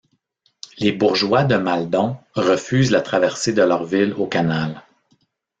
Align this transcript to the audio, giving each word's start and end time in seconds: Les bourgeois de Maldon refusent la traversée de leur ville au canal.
Les 0.79 0.91
bourgeois 0.91 1.43
de 1.43 1.57
Maldon 1.57 2.17
refusent 2.33 2.89
la 2.89 3.01
traversée 3.01 3.53
de 3.53 3.61
leur 3.61 3.85
ville 3.85 4.15
au 4.15 4.25
canal. 4.25 4.81